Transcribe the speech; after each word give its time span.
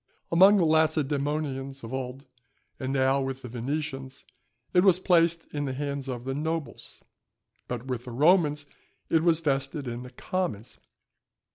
Among 0.31 0.57
the 0.57 0.63
Lacedæmonians 0.65 1.83
of 1.83 1.93
old, 1.93 2.25
as 2.79 2.89
now 2.89 3.21
with 3.21 3.43
the 3.43 3.47
Venetians, 3.47 4.25
it 4.73 4.83
was 4.83 4.97
placed 4.97 5.45
in 5.53 5.65
the 5.65 5.73
hands 5.73 6.09
of 6.09 6.23
the 6.23 6.33
nobles, 6.33 7.03
but 7.67 7.85
with 7.85 8.05
the 8.05 8.11
Romans 8.11 8.65
it 9.11 9.21
was 9.21 9.41
vested 9.41 9.87
in 9.87 10.01
the 10.01 10.09
commons. 10.09 10.79